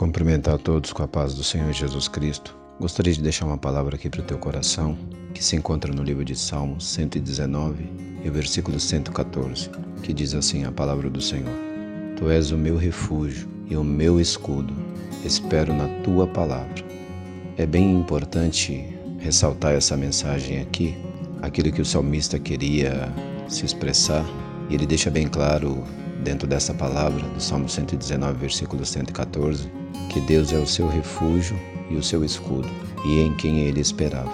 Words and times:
cumprimentar 0.00 0.54
a 0.54 0.58
todos 0.58 0.92
com 0.92 1.02
a 1.02 1.06
paz 1.06 1.34
do 1.34 1.44
Senhor 1.44 1.70
Jesus 1.72 2.08
Cristo. 2.08 2.56
Gostaria 2.80 3.12
de 3.12 3.22
deixar 3.22 3.44
uma 3.44 3.58
palavra 3.58 3.96
aqui 3.96 4.08
para 4.08 4.22
o 4.22 4.24
teu 4.24 4.38
coração, 4.38 4.98
que 5.34 5.44
se 5.44 5.54
encontra 5.54 5.92
no 5.92 6.02
livro 6.02 6.24
de 6.24 6.34
Salmos 6.34 6.88
119 6.88 7.86
e 8.24 8.28
o 8.28 8.32
versículo 8.32 8.80
114, 8.80 9.70
que 10.02 10.12
diz 10.14 10.34
assim 10.34 10.64
a 10.64 10.72
palavra 10.72 11.10
do 11.10 11.20
Senhor: 11.20 11.52
Tu 12.16 12.30
és 12.30 12.50
o 12.50 12.56
meu 12.56 12.76
refúgio 12.76 13.46
e 13.68 13.76
o 13.76 13.84
meu 13.84 14.18
escudo, 14.18 14.74
espero 15.24 15.72
na 15.72 15.86
tua 16.02 16.26
palavra. 16.26 16.82
É 17.58 17.66
bem 17.66 17.92
importante 17.92 18.88
ressaltar 19.18 19.74
essa 19.74 19.96
mensagem 19.96 20.60
aqui, 20.60 20.96
aquilo 21.42 21.70
que 21.70 21.82
o 21.82 21.84
salmista 21.84 22.38
queria 22.38 23.12
se 23.46 23.66
expressar, 23.66 24.24
e 24.70 24.74
ele 24.74 24.86
deixa 24.86 25.10
bem 25.10 25.26
claro 25.26 25.82
dentro 26.22 26.46
dessa 26.46 26.72
palavra, 26.72 27.20
do 27.20 27.42
Salmo 27.42 27.68
119, 27.68 28.38
versículo 28.38 28.86
114, 28.86 29.68
que 30.08 30.20
Deus 30.20 30.52
é 30.52 30.58
o 30.58 30.66
seu 30.66 30.88
refúgio 30.88 31.58
e 31.90 31.96
o 31.96 32.02
seu 32.02 32.24
escudo, 32.24 32.68
e 33.04 33.20
em 33.20 33.34
quem 33.34 33.60
ele 33.60 33.80
esperava. 33.80 34.32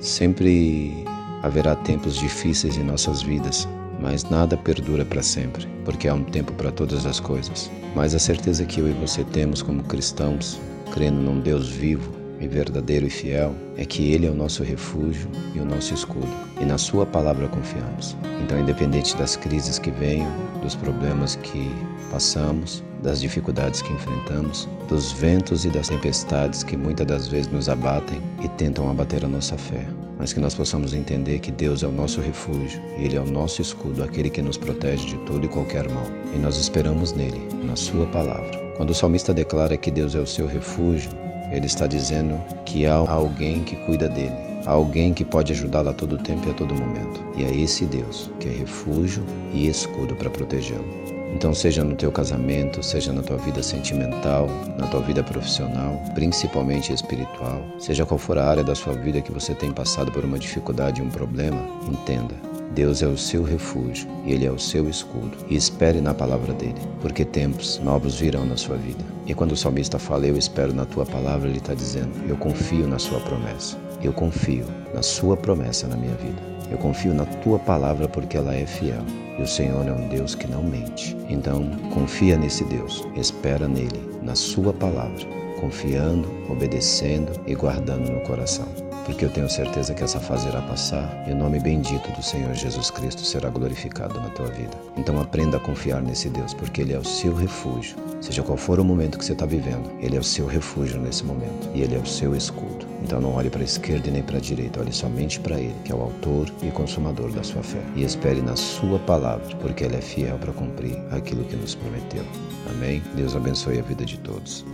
Sempre 0.00 1.04
haverá 1.42 1.76
tempos 1.76 2.16
difíceis 2.16 2.76
em 2.76 2.82
nossas 2.82 3.22
vidas, 3.22 3.68
mas 4.00 4.24
nada 4.24 4.56
perdura 4.56 5.04
para 5.04 5.22
sempre, 5.22 5.66
porque 5.84 6.08
há 6.08 6.14
um 6.14 6.24
tempo 6.24 6.52
para 6.52 6.72
todas 6.72 7.04
as 7.04 7.20
coisas. 7.20 7.70
Mas 7.94 8.14
a 8.14 8.18
certeza 8.18 8.64
que 8.64 8.80
eu 8.80 8.88
e 8.88 8.92
você 8.92 9.24
temos 9.24 9.62
como 9.62 9.82
cristãos, 9.82 10.58
crendo 10.92 11.20
num 11.20 11.40
Deus 11.40 11.68
vivo, 11.68 12.15
e 12.40 12.46
verdadeiro 12.46 13.06
e 13.06 13.10
fiel 13.10 13.54
é 13.76 13.84
que 13.84 14.12
Ele 14.12 14.26
é 14.26 14.30
o 14.30 14.34
nosso 14.34 14.62
refúgio 14.62 15.28
e 15.54 15.60
o 15.60 15.64
nosso 15.64 15.94
escudo, 15.94 16.28
e 16.60 16.64
na 16.64 16.78
Sua 16.78 17.06
palavra 17.06 17.48
confiamos. 17.48 18.16
Então, 18.42 18.58
independente 18.58 19.16
das 19.16 19.36
crises 19.36 19.78
que 19.78 19.90
venham, 19.90 20.30
dos 20.62 20.74
problemas 20.74 21.36
que 21.36 21.70
passamos, 22.10 22.82
das 23.02 23.20
dificuldades 23.20 23.82
que 23.82 23.92
enfrentamos, 23.92 24.68
dos 24.88 25.12
ventos 25.12 25.64
e 25.64 25.68
das 25.68 25.88
tempestades 25.88 26.62
que 26.62 26.76
muitas 26.76 27.06
das 27.06 27.28
vezes 27.28 27.50
nos 27.50 27.68
abatem 27.68 28.20
e 28.42 28.48
tentam 28.48 28.90
abater 28.90 29.24
a 29.24 29.28
nossa 29.28 29.56
fé, 29.56 29.84
mas 30.18 30.32
que 30.32 30.40
nós 30.40 30.54
possamos 30.54 30.94
entender 30.94 31.40
que 31.40 31.52
Deus 31.52 31.82
é 31.82 31.86
o 31.86 31.92
nosso 31.92 32.20
refúgio 32.20 32.80
Ele 32.98 33.16
é 33.16 33.20
o 33.20 33.26
nosso 33.26 33.60
escudo, 33.60 34.02
aquele 34.02 34.30
que 34.30 34.40
nos 34.40 34.56
protege 34.56 35.06
de 35.06 35.16
todo 35.18 35.44
e 35.44 35.48
qualquer 35.48 35.88
mal. 35.90 36.06
E 36.34 36.38
nós 36.38 36.56
esperamos 36.56 37.12
nele, 37.12 37.40
na 37.64 37.76
Sua 37.76 38.06
palavra. 38.06 38.58
Quando 38.76 38.90
o 38.90 38.94
salmista 38.94 39.32
declara 39.32 39.76
que 39.76 39.90
Deus 39.90 40.14
é 40.14 40.20
o 40.20 40.26
seu 40.26 40.46
refúgio, 40.46 41.10
ele 41.50 41.66
está 41.66 41.86
dizendo 41.86 42.40
que 42.64 42.86
há 42.86 42.96
alguém 42.96 43.62
que 43.64 43.76
cuida 43.76 44.08
dele, 44.08 44.36
alguém 44.66 45.14
que 45.14 45.24
pode 45.24 45.52
ajudá-lo 45.52 45.90
a 45.90 45.92
todo 45.92 46.18
tempo 46.18 46.48
e 46.48 46.50
a 46.50 46.54
todo 46.54 46.74
momento. 46.74 47.24
E 47.36 47.44
é 47.44 47.54
esse 47.54 47.84
Deus 47.86 48.30
que 48.40 48.48
é 48.48 48.52
refúgio 48.52 49.24
e 49.52 49.68
escudo 49.68 50.14
para 50.16 50.30
protegê-lo. 50.30 51.15
Então, 51.34 51.52
seja 51.54 51.84
no 51.84 51.94
teu 51.94 52.10
casamento, 52.12 52.82
seja 52.82 53.12
na 53.12 53.22
tua 53.22 53.36
vida 53.36 53.62
sentimental, 53.62 54.48
na 54.78 54.86
tua 54.86 55.00
vida 55.00 55.22
profissional, 55.22 56.02
principalmente 56.14 56.92
espiritual, 56.92 57.62
seja 57.78 58.06
qual 58.06 58.18
for 58.18 58.38
a 58.38 58.46
área 58.46 58.64
da 58.64 58.74
sua 58.74 58.94
vida 58.94 59.20
que 59.20 59.32
você 59.32 59.54
tem 59.54 59.72
passado 59.72 60.10
por 60.12 60.24
uma 60.24 60.38
dificuldade, 60.38 61.02
um 61.02 61.10
problema, 61.10 61.60
entenda, 61.88 62.34
Deus 62.76 63.02
é 63.02 63.06
o 63.06 63.16
seu 63.16 63.42
refúgio 63.42 64.06
e 64.26 64.32
Ele 64.32 64.44
é 64.44 64.50
o 64.50 64.58
seu 64.58 64.88
escudo. 64.88 65.36
E 65.48 65.56
espere 65.56 65.98
na 66.00 66.12
palavra 66.12 66.52
dele, 66.52 66.80
porque 67.00 67.24
tempos 67.24 67.78
novos 67.82 68.20
virão 68.20 68.44
na 68.44 68.56
sua 68.56 68.76
vida. 68.76 69.02
E 69.26 69.34
quando 69.34 69.52
o 69.52 69.56
salmista 69.56 69.98
fala, 69.98 70.26
Eu 70.26 70.36
espero 70.36 70.74
na 70.74 70.84
tua 70.84 71.06
palavra, 71.06 71.48
ele 71.48 71.58
está 71.58 71.72
dizendo, 71.72 72.12
Eu 72.28 72.36
confio 72.36 72.86
na 72.86 72.98
sua 72.98 73.18
promessa. 73.20 73.85
Eu 74.02 74.12
confio 74.12 74.66
na 74.94 75.02
sua 75.02 75.36
promessa 75.36 75.86
na 75.86 75.96
minha 75.96 76.14
vida. 76.14 76.40
Eu 76.70 76.78
confio 76.78 77.14
na 77.14 77.24
tua 77.26 77.58
palavra 77.58 78.08
porque 78.08 78.36
ela 78.36 78.54
é 78.54 78.66
fiel. 78.66 79.02
E 79.38 79.42
o 79.42 79.46
Senhor 79.46 79.86
é 79.86 79.92
um 79.92 80.08
Deus 80.08 80.34
que 80.34 80.48
não 80.48 80.62
mente. 80.62 81.16
Então, 81.28 81.70
confia 81.92 82.36
nesse 82.36 82.64
Deus, 82.64 83.06
espera 83.14 83.68
nele, 83.68 84.00
na 84.22 84.34
sua 84.34 84.72
palavra, 84.72 85.26
confiando, 85.60 86.28
obedecendo 86.50 87.32
e 87.46 87.54
guardando 87.54 88.10
no 88.10 88.20
coração 88.20 88.85
porque 89.06 89.24
eu 89.24 89.30
tenho 89.30 89.48
certeza 89.48 89.94
que 89.94 90.02
essa 90.02 90.18
fase 90.18 90.48
irá 90.48 90.60
passar 90.60 91.24
e 91.28 91.32
o 91.32 91.36
nome 91.36 91.60
bendito 91.60 92.10
do 92.10 92.22
Senhor 92.22 92.52
Jesus 92.54 92.90
Cristo 92.90 93.24
será 93.24 93.48
glorificado 93.48 94.20
na 94.20 94.28
tua 94.30 94.48
vida. 94.48 94.76
Então 94.96 95.20
aprenda 95.20 95.56
a 95.56 95.60
confiar 95.60 96.02
nesse 96.02 96.28
Deus, 96.28 96.52
porque 96.52 96.80
Ele 96.80 96.92
é 96.92 96.98
o 96.98 97.04
seu 97.04 97.32
refúgio. 97.32 97.96
Seja 98.20 98.42
qual 98.42 98.58
for 98.58 98.80
o 98.80 98.84
momento 98.84 99.16
que 99.16 99.24
você 99.24 99.32
está 99.32 99.46
vivendo, 99.46 99.88
Ele 100.00 100.16
é 100.16 100.18
o 100.18 100.24
seu 100.24 100.46
refúgio 100.46 101.00
nesse 101.00 101.24
momento 101.24 101.70
e 101.72 101.82
Ele 101.82 101.94
é 101.94 101.98
o 101.98 102.06
seu 102.06 102.34
escudo. 102.34 102.84
Então 103.00 103.20
não 103.20 103.34
olhe 103.34 103.48
para 103.48 103.60
a 103.60 103.64
esquerda 103.64 104.08
e 104.08 104.10
nem 104.10 104.22
para 104.22 104.38
a 104.38 104.40
direita, 104.40 104.80
olhe 104.80 104.92
somente 104.92 105.38
para 105.38 105.60
Ele, 105.60 105.76
que 105.84 105.92
é 105.92 105.94
o 105.94 106.02
autor 106.02 106.52
e 106.60 106.70
consumador 106.72 107.30
da 107.30 107.44
sua 107.44 107.62
fé. 107.62 107.80
E 107.94 108.02
espere 108.02 108.42
na 108.42 108.56
Sua 108.56 108.98
palavra, 108.98 109.54
porque 109.56 109.84
Ele 109.84 109.94
é 109.94 110.00
fiel 110.00 110.36
para 110.38 110.52
cumprir 110.52 110.98
aquilo 111.12 111.44
que 111.44 111.54
nos 111.54 111.76
prometeu. 111.76 112.24
Amém? 112.70 113.00
Deus 113.14 113.36
abençoe 113.36 113.78
a 113.78 113.82
vida 113.82 114.04
de 114.04 114.18
todos. 114.18 114.66